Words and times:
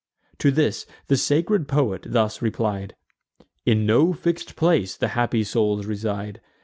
To 0.39 0.49
this 0.49 0.87
the 1.09 1.15
sacred 1.15 1.67
poet 1.67 2.05
thus 2.09 2.41
replied: 2.41 2.95
"In 3.67 3.85
no 3.85 4.13
fix'd 4.13 4.55
place 4.55 4.97
the 4.97 5.09
happy 5.09 5.43
souls 5.43 5.85
reside. 5.85 6.41